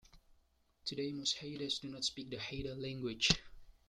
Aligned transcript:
Today 0.83 1.11
most 1.13 1.37
Haidas 1.37 1.79
do 1.79 1.87
not 1.87 2.03
speak 2.03 2.31
the 2.31 2.37
Haida 2.39 2.73
language. 2.73 3.29